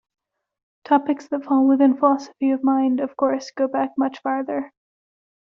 Topics 0.83 1.27
that 1.27 1.43
fall 1.45 1.67
within 1.67 1.95
philosophy 1.95 2.49
of 2.49 2.63
mind, 2.63 2.99
of 2.99 3.15
course, 3.15 3.51
go 3.51 3.67
back 3.67 3.91
much 3.99 4.17
farther. 4.23 4.73